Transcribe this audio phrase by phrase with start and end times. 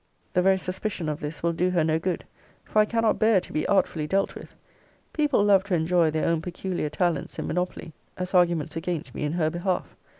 [0.33, 2.25] The very suspicion of this will do her no good:
[2.65, 4.55] for I cannot bear to be artfully dealt with.
[5.13, 9.33] People love to enjoy their own peculiar talents in monopoly, as arguments against me in
[9.33, 9.95] her behalf.